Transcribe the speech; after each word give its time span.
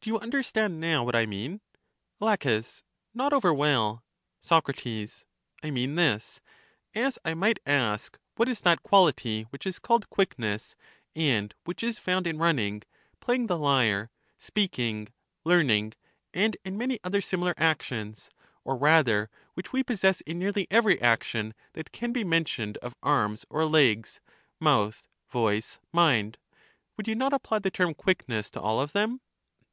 Do 0.00 0.10
you 0.10 0.20
understand 0.20 0.78
now 0.80 1.02
what 1.02 1.16
I 1.16 1.24
mean? 1.26 1.62
La, 2.20 2.36
Not 3.14 3.32
over 3.32 3.54
well. 3.54 4.04
Soc, 4.40 4.68
I 4.86 5.70
mean 5.70 5.94
this: 5.94 6.40
As 6.94 7.18
I 7.24 7.32
might 7.34 7.58
ask 7.66 8.18
what 8.36 8.46
is 8.48 8.60
that 8.60 8.82
qual 8.82 9.08
ity 9.08 9.44
which 9.44 9.66
is 9.66 9.78
called 9.78 10.10
quickness, 10.10 10.76
and 11.16 11.54
which 11.64 11.82
is 11.82 11.98
found 11.98 12.26
in 12.26 12.38
running, 12.38 12.82
playing 13.20 13.46
the 13.48 13.58
lyre, 13.58 14.10
speaking, 14.38 15.08
learning, 15.42 15.94
and 16.34 16.56
in 16.66 16.76
many 16.76 17.00
other 17.02 17.22
similar 17.22 17.54
actions, 17.56 18.30
or 18.62 18.76
rather 18.76 19.30
which 19.54 19.72
we 19.72 19.82
possess 19.82 20.20
in 20.20 20.38
nearly 20.38 20.68
every 20.70 21.00
action 21.00 21.52
that 21.72 21.92
can 21.92 22.12
be 22.12 22.22
mentioned 22.22 22.76
of 22.78 22.94
arms 23.02 23.46
or 23.48 23.64
legs, 23.64 24.20
mouth, 24.60 25.08
voice, 25.30 25.80
mind;— 25.92 26.38
would 26.96 27.08
you 27.08 27.14
not 27.16 27.32
apply 27.32 27.58
the 27.58 27.70
term 27.72 27.94
quickness 27.94 28.50
to 28.50 28.60
all 28.60 28.80
of 28.80 28.92
them? 28.92 29.20